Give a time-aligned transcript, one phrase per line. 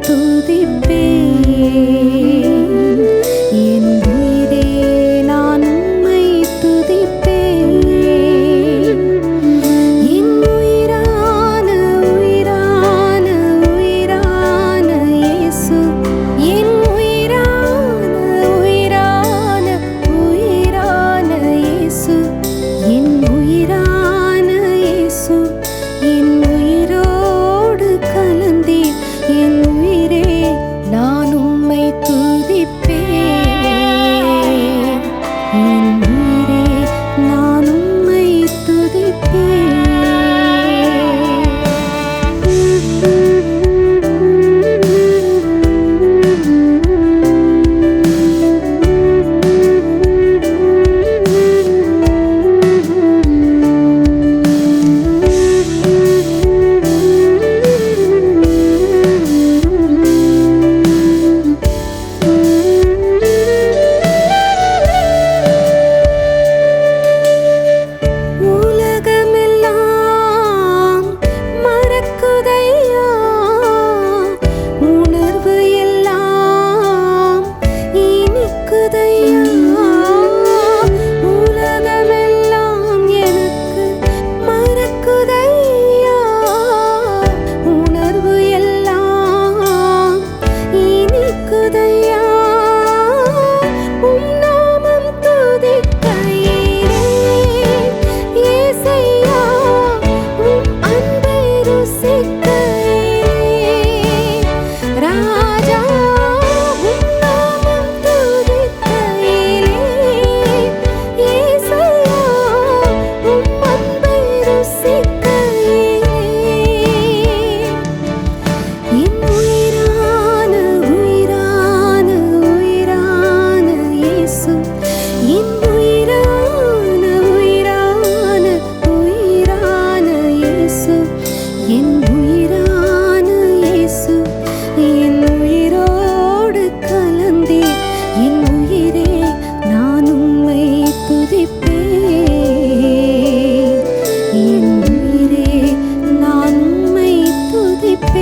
[0.00, 2.01] tudo e bem.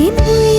[0.00, 0.49] Dream Dream